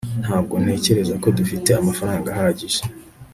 [0.21, 2.81] ntabwo ntekereza ko dufite amafaranga ahagije